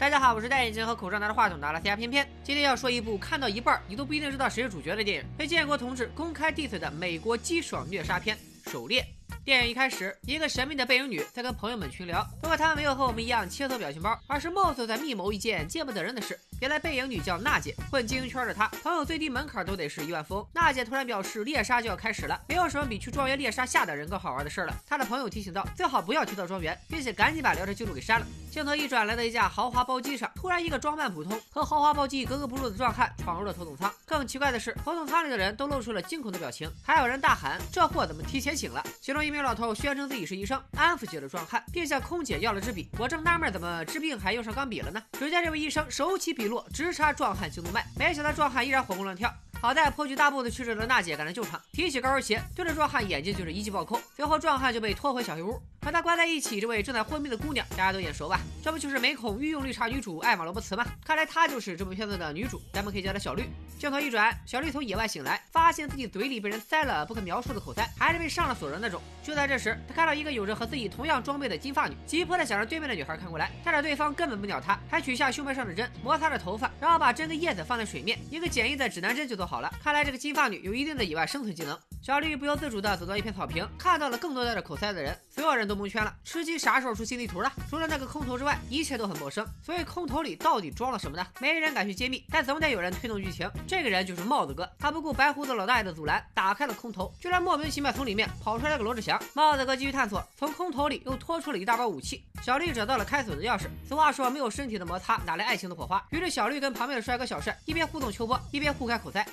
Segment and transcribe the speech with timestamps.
[0.00, 2.26] 大家好，我是戴眼镜和口罩拿着话筒的阿拉斯加偏偏。
[2.42, 8.34] 今天要说一部看到一半你都不一定知道谁是主角的电影，被建国同志公开 diss 的美国激爽虐杀片
[8.72, 9.02] 《狩猎》。
[9.44, 16.38] 电影一开始，一个神秘的背影女在跟朋友们群聊，不过她没有和我们一样切磋表情包，而是貌似在密谋一件见不得人的事。
[16.60, 20.46] 原来背影女叫娜姐，混精英圈的她，朋友最低门槛都得是亿万富翁。
[20.52, 24.74] 娜姐突然表示猎杀就要开始了，没有什么比去庄园猎杀下等人更好玩的事了。
[24.86, 28.26] 她的朋友提醒道，最好不要提到庄园，并且赶紧把聊天记录给删了。
[28.50, 33.92] 镜头一转，来到一架豪华包机上，突然一个装扮普通、和豪华包机格格不入的壮汉闯入了头等舱。
[34.04, 42.88] 更奇怪的是，头等舱里的人都露出了惊恐的表情，还有人大喊：“这货怎么提前醒了？”其中一名老头宣称自己是医生，安抚起了壮汉，并向空姐要了支笔。
[42.98, 45.02] 我正纳闷，怎么治病还用上钢笔了呢？
[45.12, 47.30] 只见这位医生手起笔落，直插壮。
[47.30, 49.32] 汉颈动脉，没想到壮汉依然活蹦乱跳。
[49.60, 55.60] 好在颇具大步子去世的娜姐赶来救场，提起高跟鞋对着壮汉眼睛就是一记暴扣，随后壮汉就被拖回小黑屋。
[55.82, 58.38] 和他关在一起，这位正在昏迷的姑娘，大家都眼熟吧？
[58.62, 60.84] 这不就是美恐御用绿茶女主艾玛罗伯茨吗？
[61.02, 63.48] 看来她就是这部片子的女主，咱们可以叫她小绿。
[63.78, 69.00] 镜头一转，小绿从野外醒来，发现自己嘴里被人塞了不可描述的口塞，还是被上了锁的那种。
[69.22, 79.72] 就在这时，他看到一个有着和自己同样装备的金发女，急迫的想让对面的女孩看过来，但是对方根本不鸟他，还取下胸牌上的针，摩擦着头发，然后把针跟叶子放在水面，一个简易的指南针就做好了。
[79.82, 81.78] 看来这个金发女有一定的野外生存技能。
[82.02, 86.14] 小绿不由自主地走到一片草坪，看到了更多戴着口塞的人，所有人都蒙圈了。
[86.24, 87.52] 吃鸡啥时候出新地图了？
[87.68, 89.46] 除了那个空投之外，一切都很陌生。
[89.62, 91.26] 所以空投里到底装了什么呢？
[91.40, 93.50] 没人敢去揭秘，但总得有人推动剧情。
[93.66, 99.22] 这个人就是帽子哥，他不顾白胡子老大爷的阻拦，打开了空投，居然莫名其妙从里面跑出来个罗志祥。
[99.34, 102.24] 帽子哥继续探索，从空投里又拖出了一大包武器。
[102.42, 103.66] 小绿找到了开锁的钥匙。
[103.86, 106.02] 俗话说，没有身体的摩擦，哪来爱情的火花？
[106.08, 109.26] 于是小绿跟旁边的帅哥小帅一边互动秋波，一边互开口塞。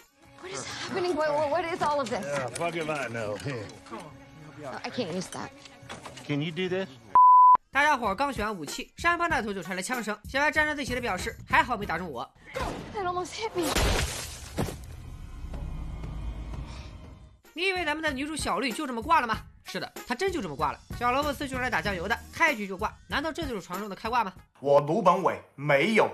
[0.48, 1.16] What is happening?
[1.16, 2.26] What is all of this?
[2.26, 3.38] Yeah, fuck if I know.
[4.84, 5.50] I can't use that.
[6.26, 6.88] Can you do this?
[7.72, 10.18] 大家伙刚选完武器，山峰那头就传来枪声。
[10.30, 12.30] 小艾沾沾自喜的表示，还好没打中我。
[12.96, 13.68] I almost hit me.
[17.54, 19.40] 你以为咱们的女主小绿就这么挂了吗？
[19.66, 20.80] 是的，她真就这么挂了。
[20.98, 22.96] 小萝卜丝就是来打酱油的，开局就挂。
[23.08, 24.32] 难道这就是传说中的开挂吗？
[24.62, 26.10] 我卢本伟没有。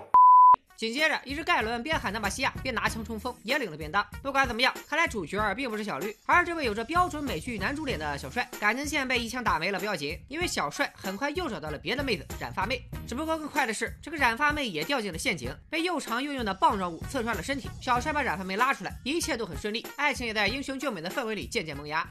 [0.76, 4.04] 紧接着，一只盖伦边喊纳玛西亚边拿枪冲锋，也领了便当。
[4.22, 8.48] 不管怎么样，看来主角并不是小绿，而是这位有着标准美剧男主脸的小帅。
[8.58, 12.82] 感情线被一枪打没了不要紧，因为小帅很快又找到了别的妹子染发妹。
[13.06, 17.70] 只不过更快的是，这个染发妹也掉进了陷阱，被又长又硬的棒状物刺穿了身体。
[17.80, 22.06] 小帅把染发妹拉出来，一切都很顺利，爱情也在英雄救美的氛围里渐渐萌芽。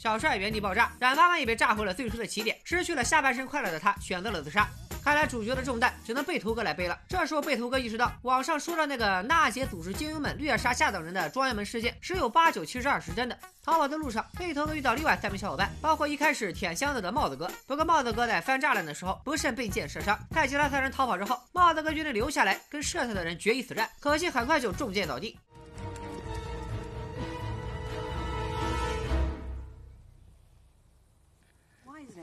[0.00, 4.66] 小帅原地爆炸，冉妈妈也被炸回了最初的起点，失去了下半身快乐的他选择了自杀。
[5.04, 6.98] 看来主角的重担只能背头哥来背了。
[7.06, 13.38] 这时候背头哥意识到，网上说的那个娜姐组织精英们虐杀下等人的庄园门事件，十有八九七十二是真的。
[13.62, 17.50] 逃跑的路上，背头哥遇到另外三名小伙伴，包括一开始舔箱子的帽子哥。
[17.66, 20.18] 不过帽子哥在翻栅栏的时候不慎被箭射伤。
[20.30, 25.38] 在其他三人逃跑之后，帽子哥决定留下来跟射他的人决一死战，可惜很快就中箭倒地。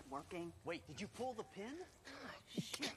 [0.10, 0.52] Working.
[0.66, 1.74] Wait, did you pull the pin?
[2.58, 2.92] shit.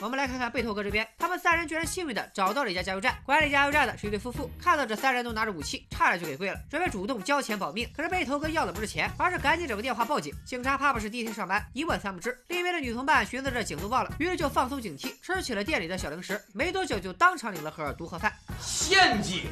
[0.00, 7.88] 我们来看看背头哥这边，他们三人居然幸运的找到了一家加油站，管理加油站的是一对夫妇，看到这三人都拿着武器，差点就给跪了，准备主动交钱保命。
[7.96, 10.34] 可是背头哥要的不是钱，而是赶紧找个电话报警。
[10.44, 12.36] 警察怕不是第一天上班，一问三不知。
[12.48, 18.30] 另一边的女同伴寻思着警都报了，于是就放松警惕，吃起了店里的小零食，没多久就当场领了盒毒盒饭。
[18.60, 19.46] 陷阱。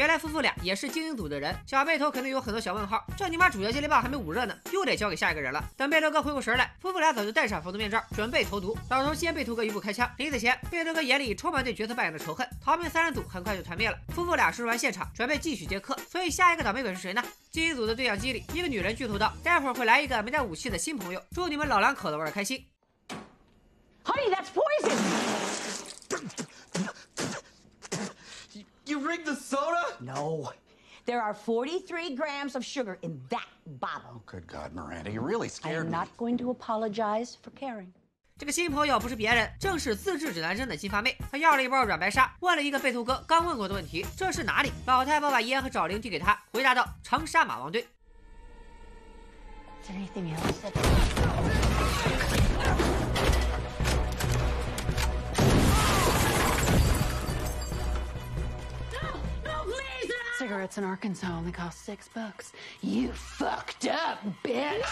[0.00, 3.04] 原来夫妇俩也是精英组的人，小背头肯定有很多小问号。
[3.18, 5.62] 这你妈主角接力棒还没捂热呢，又得交给下一个人了。
[5.76, 8.74] 等背头哥回过神来，夫妇俩早就戴上防毒面罩，准备投毒。
[8.88, 12.48] 老头先被头哥一步开枪，临死前，背头哥眼里充满对角色扮演的仇恨。
[12.64, 13.98] 逃命三人组很快就团灭了。
[14.14, 15.94] 夫妇俩收拾完现场，准备继续接客。
[16.08, 17.22] 所以下一个倒霉鬼是谁呢？
[17.50, 22.64] 精英组的对讲机里，一个女人剧透道：“待会儿会来一个没带武器的新朋友，祝你们老两口子玩的开心。”
[24.02, 24.96] Honey, that's poison.
[28.86, 29.36] You rigged the?
[30.02, 30.52] No.
[31.06, 33.48] There are 43 grams of sugar in that
[33.80, 34.22] bottle.
[34.26, 35.92] Good God, Miranda, you really I scared am me.
[35.92, 37.92] not going to apologize for caring.
[38.38, 41.16] 这个新朋友不是别人，正是自制指南针的金发妹。
[41.30, 44.72] 她要了一包软白沙，问了一个背头哥刚问过的问题：这是哪里？
[44.86, 47.82] 老太婆把烟和找零递给他，回答道：长沙马王堆。
[49.82, 51.19] Is there anything else
[60.78, 62.52] in Arkansas only cost six bucks.
[62.80, 64.84] You fucked up, bitch.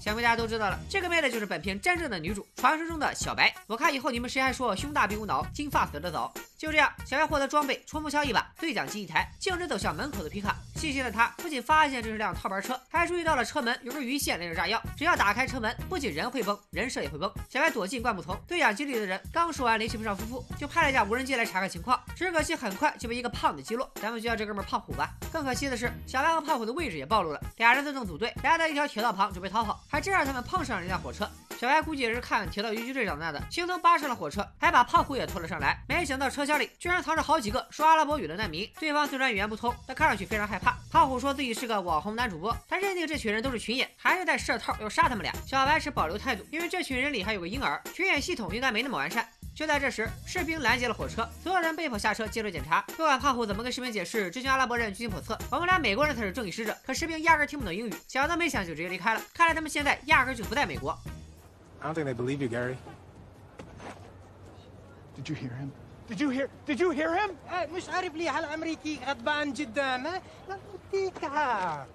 [0.00, 3.54] 想必大家都知道了，这个妹子就是本片真正的女主，传说中的小白。
[3.66, 6.32] 我看以后你们谁还说胸大并无脑，金发死得早？
[6.56, 10.56] 就这样，小白获得装备，冲锋枪一把，对讲机一台，径直走向门口的皮卡。
[10.80, 17.30] 细心的他不仅发现这是辆套牌车，还注意到了车门有根鱼线连着炸药，只要打开车门，不仅人会崩，人设也会崩。
[17.50, 22.02] 小白躲进灌木丛，对讲机里的人刚说完联系不上夫妇，就派了一架无人机来查看情况。
[22.16, 25.10] 只可惜很快就被一个胖子击落，咱们就叫这哥们胖虎吧。
[25.30, 31.30] 更可惜的是，小白和胖虎的位置也暴露了，俩人自动组队来到一条铁道旁准备逃跑，还真让他们碰上了一辆火车。
[31.60, 35.78] 小白估计也是看《铁道游击队》长大的，轻松扒上了火车，还把胖虎也拖了上来。
[35.86, 40.74] 没想到车厢里居然藏着好几个说阿拉伯语的难民，对方虽然语言不通，但看上去非常害怕。
[40.90, 45.30] 胖虎说自己是个网红男主播，他认定这群人都是群演，还是带设套要杀他们俩。
[45.46, 49.28] 小白持保留态度，因为这群人里还有个婴儿，群演系统应该没那么完善。
[49.54, 52.80] 就在这时，士兵拦截了火车，所有人被迫下车接受检查。
[52.96, 56.74] 不管胖虎怎么跟士兵解释，这群阿拉伯人居心叵测，我们俩美国人才是正义使者。
[56.86, 59.20] 可士兵压根听不懂英语，想都没想就直接离开了。
[59.34, 60.98] 看来他们现在压根就不在美国。
[61.81, 62.77] I don't think they believe you, Gary.
[65.15, 65.71] Did you hear him?
[66.07, 66.49] Did you hear?
[66.65, 67.31] Did you hear him?
[67.73, 71.85] مش عارف ليه هالامريكي غضبان جدا ما ما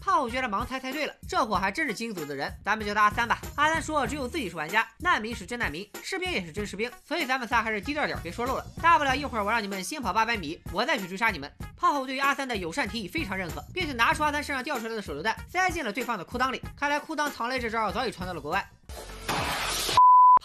[0.00, 3.38] 胖虎觉得盲猜猜对了，这货还真是精英组的人，咱们叫他阿三吧。
[3.56, 8.66] 阿三说只有自己是玩家，难民是真难民，士兵也是真士兵，所以咱们仨还是低调点，别说漏了。
[8.82, 11.50] 大不了一会儿我让你们先跑八百米，我再去追杀你们。
[11.74, 16.60] 胖虎对于阿三的友善提议非常认可，并且拿出阿三身上掉出来的手榴弹，塞进了对方的裤裆里。
[16.76, 18.68] 看来裤裆藏雷这招早已传到了国外。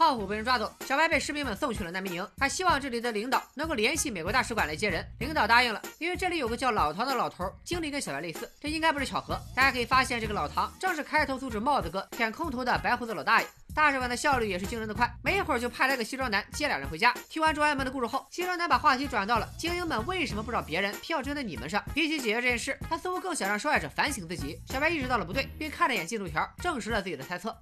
[0.05, 2.29] 胖虎被人抓走，小白被士兵们送去了难民营。
[2.37, 5.03] 他希望这里的领导能够联系美国大使馆来接人。
[5.19, 9.41] 领导答应了，因为这里有个叫老唐的老头，经历跟小白类似，这应该不是巧合。
[9.57, 13.49] 大家可以发现，这个老唐正是开头阻止帽子哥舔空投的白胡子老大爷。
[13.75, 17.13] 大使馆的效率也是惊人的快，没一会儿就派来个西装男接俩人回家。
[17.29, 21.83] 听完专员们的故事后，西装男把话题转到了精英们为什么不找别人，偏要针对你们上。
[21.93, 24.61] 比起解决这件事，他似乎更想让受害者反省自己。
[24.69, 27.55] 小白意识到了不对，并看了眼进度条，证实了自己的猜测。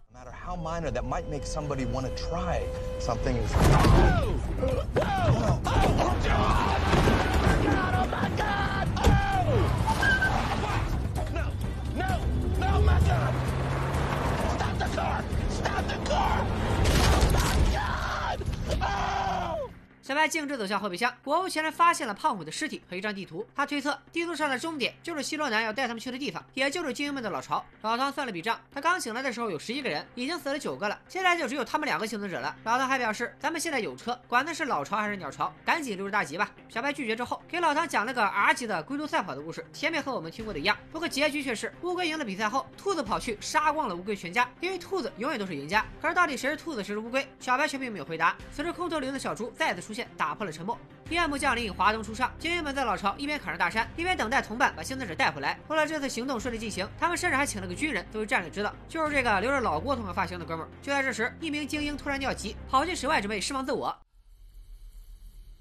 [20.22, 23.44] 小白径直走向后备箱，果不其然发现了胖虎的尸体和一张地图。
[23.56, 27.66] 他推测地图上的终点就是希罗南要带他们去的地方，也就是精英们的老巢。
[27.80, 32.54] 老唐算了笔账，他刚醒来的时候有十一个人，已经死了九个了，现在就只有他们两个幸存者了。
[32.62, 36.48] 老唐还表示，咱们现在有车，管他是老巢还是鸟巢，赶紧溜之大吉吧。
[36.68, 45.84] 小白拒绝之后，给老唐讲了个 R 级的龟兔赛跑的故事，前面和我们听过的一样，不过结局却是乌龟赢了比赛后，兔子跑去杀光了乌龟全家，因为兔子永远都是赢家。
[46.00, 47.26] 可是到底谁是兔子，谁是乌龟？
[47.40, 48.36] 小白却并没有回答。
[48.52, 50.78] 此时空投灵的小猪再次出现，打破了沉默。
[51.10, 55.58] 夜幕降临，华灯初上，精英们在老巢一边砍着大山，一边等待同伴把幸存者带回来。
[55.68, 60.68] 为了这次行动顺利进行，他们甚至还请了个军人作为战略指导，就是这个留着老郭同款发型的哥们儿。
[60.80, 63.94] 就在这时，一名精英突然尿急，跑进室外准备释放自我。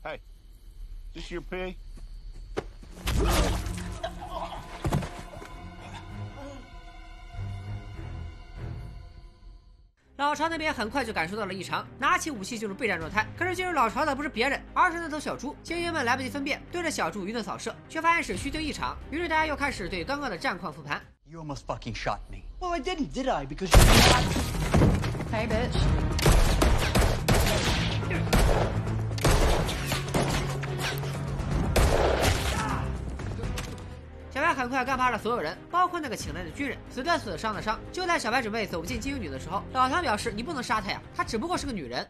[0.03, 0.19] Hey,
[1.15, 1.75] is your pay?
[10.21, 13.25] 老巢那边很快就感受到了异常，拿起武器进入备战状态。
[13.35, 15.55] 可是进入老巢的不是别人，而是那头小猪。
[15.63, 18.95] 精英们来不及分辨，对着小猪一顿扫射，却发现是虚惊一场。
[19.09, 21.01] 于是大家又开始对刚刚的战况复盘。
[21.25, 22.43] You almost fucking shot me.
[22.59, 23.47] Well, I didn't, did I?
[23.47, 23.81] Because you're
[25.31, 26.20] Hey, bitch.
[34.71, 37.77] 快干趴了所有人，包括那个请来的军人，死的死，伤的伤。
[37.91, 42.09] 就在小白准备走进精英女的时候，老唐表示：“你不能杀她呀，她只不过是个女人。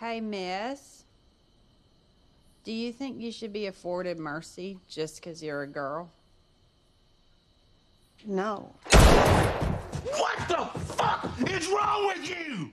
[0.00, 1.02] Hey, miss.
[2.64, 6.08] Do you think you should be afforded mercy just because you're a girl?
[8.24, 8.72] No.
[10.04, 12.68] What the fuck is wrong with you?”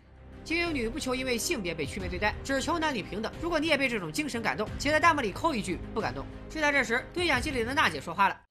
[0.45, 3.31] 精英女不求因为性别被区别对待，只求男女平等。
[3.41, 6.25] 如果你也被这种精神感动，请在弹幕里扣一句“不感动”。
[6.49, 8.41] 就在这时，对讲机里的娜姐说话了。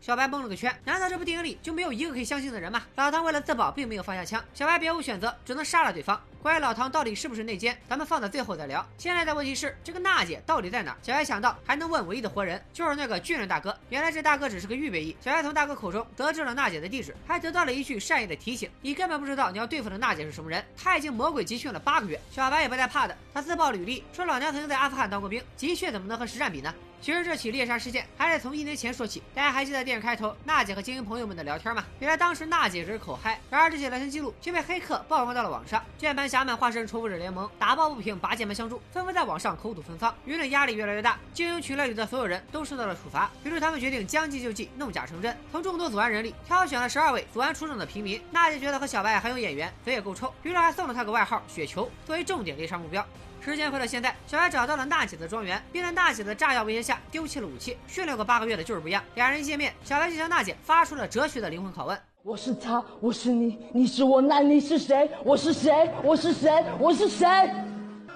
[0.00, 2.82] 小白蒙了个圈，难道这部电影里就没有一个可以相信的人吗？
[2.94, 6.18] 老唐为了自保，并没有放下枪，小白别无选择，只能杀了对方。
[6.40, 8.86] 关于老唐到底是不是内奸，咱们放到最后再聊。
[8.96, 10.96] 现在的问题是，这个娜姐到底在哪？
[11.02, 13.76] 小白想到还能问唯一的活人，就是那个军人大哥。
[13.90, 15.14] 原来这大哥只是个预备役。
[15.20, 22.18] 小白从大哥口中得知了娜姐的地址，还得到了一句善意的提醒：你根本不知道你要对付的娜姐是什么人，她已经魔鬼集训了八个月。
[22.30, 26.72] 小白也不带怕的，他自曝履历，说老娘曾经在阿富汗当过兵，集训怎么能和实战比呢？
[27.00, 29.22] 其实这起猎杀事件还得从一年前说起。
[29.34, 31.84] 大家还记得电影开头娜姐和精英朋友们的聊天吗？
[32.00, 35.82] 原来当时娜姐只是口嗨，然而这些聊天记录却被黑客曝光到了网上。
[35.96, 41.18] 键盘侠们化身仇富者联盟，打抱不平，拔剑门相助，纷纷在网上口吐芬芳，舆论压力越来越大。
[41.32, 45.36] 精英群落里的所有人都受到了处罚，于是他们决定将计就计，弄假成真。
[45.52, 48.20] 从众多组安人里挑选了十二位组安出众的平民。
[48.30, 53.06] 娜姐觉得和小白很有眼缘，嘴也够臭，于是还送了他个外号“雪球”作为重点猎杀目标。
[53.40, 57.78] 时间回到现在，小白找到了娜姐的庄园，并在娜姐的炸药威胁下丢弃了武器。
[57.86, 59.02] 训练过八个月的就是不一样。
[59.14, 65.10] 两人一见面，小白就向娜姐发出了哲学的灵魂拷问：我是他，我是你，你是我，那你是谁？
[65.24, 65.90] 我是谁？
[66.02, 66.50] 我是谁？
[66.78, 67.26] 我是谁？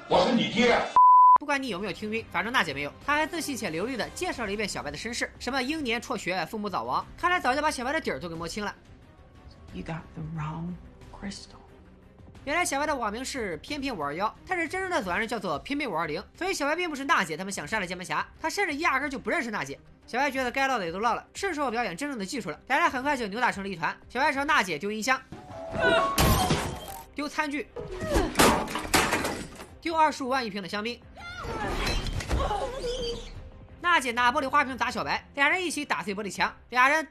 [0.09, 0.77] 我是你爹。
[1.41, 2.93] 不管你有没有听晕，反正娜姐没有。
[3.07, 8.75] 她还自信且流利的介绍了一遍小白的身世，什么英年辍学，父母早亡，看来早就把小白的底儿都给摸清了。
[9.73, 10.75] You got the wrong
[11.11, 11.62] crystal.
[12.45, 19.79] 原来小白的网名是偏偏五二幺，但是真正的组安人叫做偏偏五二零，所以小白并不是娜姐他们想杀的键盘侠，他甚至压根就不认识娜姐。
[20.09, 22.59] 小白觉得该唠的也都唠了，是时候表演真正的技术了。
[22.67, 23.97] 两人很快就扭打成了一团。
[24.09, 25.23] 小白朝娜姐丢音箱，
[27.15, 27.69] 丢餐具，
[29.81, 31.01] 丢二十五万一瓶的香槟。
[33.81, 37.07] 娜姐拿玻璃花瓶砸小白，俩人一起打碎玻璃墙，俩人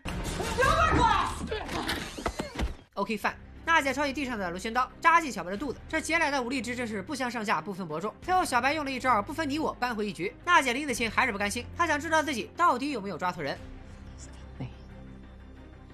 [2.96, 3.34] OK 饭。
[3.66, 5.80] 娜姐抄起地上的螺旋刀，扎进小白的肚子。
[5.88, 8.14] 这姐俩的武力值真是不相上下，不分伯仲。
[8.22, 10.34] 最后，小白用了一招不分你我，扳回一局。
[10.44, 13.58] 娜姐林子清还是不甘心，她想知道自己到底有没有抓错人。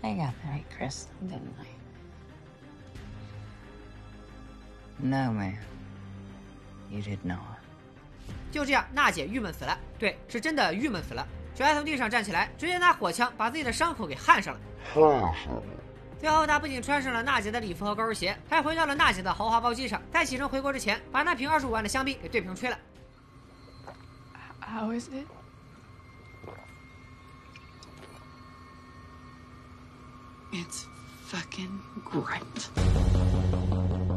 [0.03, 0.33] I got
[0.77, 1.65] crystal, didn't I?
[4.99, 5.57] No, man.
[6.89, 7.39] You did not.
[8.51, 9.77] 就这样，娜姐郁闷死了。
[9.99, 11.27] 对，是真的郁闷死了。
[11.55, 14.59] 小白从地上站起来，直接拿火枪把自己的伤口给焊上了。
[16.19, 22.77] 最后，他不仅穿上了娜姐的礼服和高跟鞋，还回到了娜姐的豪华包机上，在启程回国之前，把那瓶二十五万的香槟给对瓶吹了。
[24.59, 25.27] How is it?
[30.51, 30.85] It's
[31.29, 34.16] fucking great.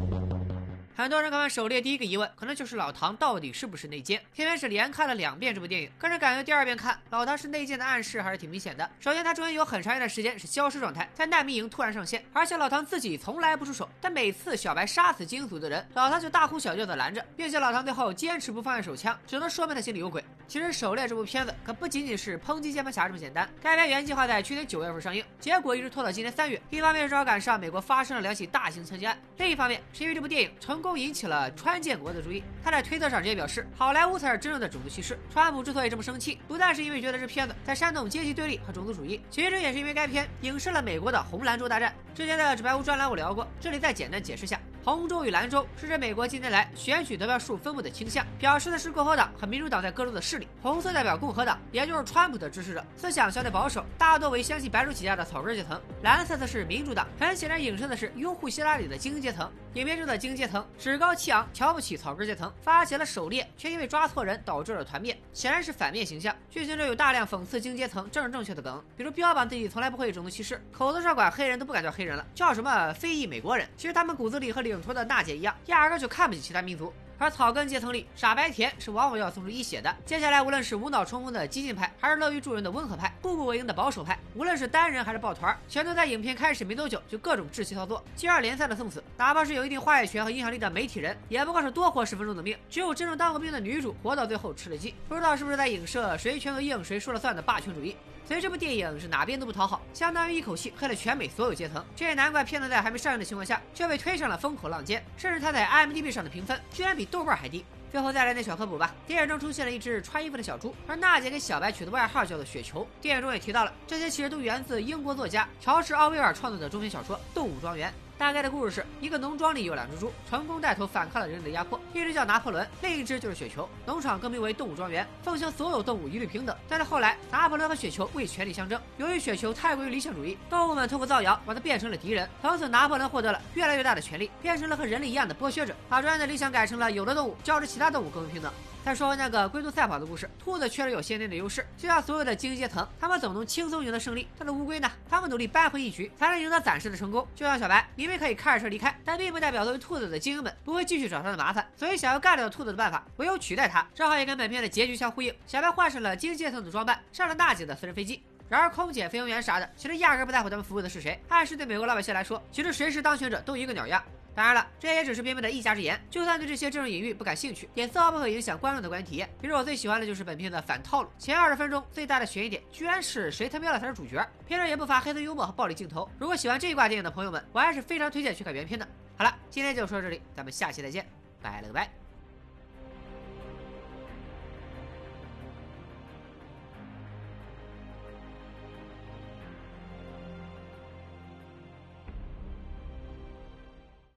[1.01, 4.21] 很多人看完《狩猎》第一个疑问，可能就是老唐到底是不是内奸？
[4.35, 8.89] 偏偏是连看了两遍这部电影，个人感觉第二遍看老唐是内奸的暗示还是挺明显的。
[9.01, 20.23] 首先，他中间有很长一段时间是消失状态，在难民营突然上线，而且老唐自己从来不出手，但每次小白杀死精英组的人，老唐就大呼小叫的拦着，并且老唐最后坚持不放下手枪，只能说明他心里有鬼。
[20.51, 26.61] 其实《狩猎》这部片子可不仅仅是抨击键盘侠这么简单，该片原计划在去年九月份上映，结果一直拖到今年三月。
[26.71, 32.43] 一方面是要赶上美国发生了两起大型枪击案，另一方面是因为这部电影成功引起了川建国的注意。
[32.65, 35.17] 他在推特上直接表示，好莱坞才是真正的种族歧视。
[35.33, 41.95] 川普之所以这么生气，不但是因为觉得这片子在煽动阶级对立和种族主义，其实也是因为该片影射了美国的红蓝州大战。
[42.13, 44.61] 之前的纸牌屋专栏我聊过，这里再简单解释下。
[44.83, 50.49] 红州与蓝州是指美国近年来选举得票数分布的倾向，表示的是共和党和民主党在各州的势力。
[50.63, 59.51] 红色代表共和党，也就是川普的支持者，思想相对保守，大多为相信白手起家的草根阶层；蓝色则是民主党，很显然影射的是拥护希拉里的精英阶层。
[59.75, 66.35] 影片中的精英阶层趾高气昂，瞧不起草根阶层，发起了狩猎，却因为抓错人导致了团灭，显然是反面形象。
[66.51, 73.69] 剧情中有大量讽刺精英阶层政治正确的梗，比如标榜自己从来不会种族歧视，口头上管黑人都不敢叫黑人了，叫什么非裔美国人。
[73.77, 76.93] 其实他们骨子里和领头的娜姐一样，压根就看不起其他民族。
[77.21, 79.95] 而草根阶层里，傻白甜是往往要送出一血的。
[80.07, 89.05] 接下来，无论是无脑冲锋的激进派，还是乐于助人的温和派，步步为营的保守派，无论是单人还是抱团，全都在影片开始没多久就各种窒息操作，接二连三的送死。
[89.19, 92.57] 哪怕是有一定话语权和影响力的媒体人，也不过是多活十分钟的命。
[92.71, 94.95] 只有真正当过兵的女主活到最后吃了鸡。
[95.07, 97.95] 不知道是不是在影射谁权威硬谁说了算的霸权主义。
[98.27, 101.85] 所以这部电影是哪边都不讨好，相当于一口气黑了全美所有阶层。
[101.97, 107.65] 这也难怪片子在还没上映的情况下就被推上了风口浪尖，甚至它在 IMDB 上的评分居然比豆瓣还低。
[107.91, 108.95] 最后再来点小科普吧。
[109.07, 112.87] 电影中出现了一只穿衣服的小猪，而娜姐给小白取的外号叫做雪球。
[113.01, 117.91] 电影中也提到了，这些其实都源自英国作家乔治·奥威尔创作的中篇小说《动物庄园》。
[118.21, 123.67] 大概的故事是一个农庄里有两只猪，成功带头反抗了人类的压迫，一只叫拿破仑，另一只就是雪球。
[123.87, 126.55] 农场更名为动物庄园，奉行所有动物一律平等。
[126.69, 132.29] 但是后来，拿破仑和雪球为权力相争，由于雪球太过于理想主义，动物们通过造谣把它变成了敌人。
[132.43, 138.53] 从此，拿破仑获得了越来越大的权力，变成了和人类一样的剥削者，把庄园的理想改成了有的动物较之其他动物更为平等。
[138.83, 144.27] 再说那个龟兔赛跑的故事，兔子确实有先天的优势，就像所有的精英阶层，他们总能轻松赢得胜利。
[144.39, 144.91] 但是乌龟呢？
[145.09, 147.27] 他们努力扳回一局，才能赢得暂时的成功。
[147.35, 151.65] 就像小白，明明可以开着车离开，但并不代表作为兔子的精英们不会继续找他的麻烦。
[151.77, 153.87] 所以想要干掉兔子的办法，唯有取代他。
[153.95, 155.33] 正好也跟本片的结局相呼应。
[155.47, 158.23] 小白换上了精英阶层的装扮，上了娜姐的私人飞机。
[158.49, 161.23] 然而，空姐、飞行员啥的，其实压根不在乎他们服务的是谁。
[161.29, 164.03] 暗示对美国老百姓来说，其实谁是当权者都一个鸟样。
[164.35, 166.01] 当然了，这也只是编编的一家之言。
[166.11, 169.29] 就算对这些政治隐喻不感兴趣，也丝毫不会影响观众的观影体验。
[169.41, 174.27] 比如我最喜欢的就是本片的反套路，前二十分钟最大的悬疑点，居然是谁他喵的才是主角。
[174.47, 176.09] 片中也不乏黑色幽默和暴力镜头。
[176.19, 178.87] 如果喜欢这一挂电影的朋友们，我还是非常推荐去看原片的。
[179.17, 181.07] 好了，今天就说到这里，咱们下期再见，
[181.43, 182.00] 拜了个拜。